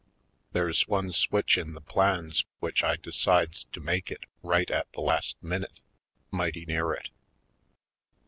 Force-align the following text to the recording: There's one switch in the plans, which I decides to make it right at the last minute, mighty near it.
There's 0.53 0.87
one 0.87 1.11
switch 1.11 1.59
in 1.59 1.75
the 1.75 1.79
plans, 1.79 2.43
which 2.57 2.83
I 2.83 2.95
decides 2.95 3.65
to 3.71 3.79
make 3.79 4.09
it 4.09 4.23
right 4.41 4.71
at 4.71 4.91
the 4.93 5.01
last 5.01 5.35
minute, 5.43 5.79
mighty 6.31 6.65
near 6.65 6.93
it. 6.93 7.09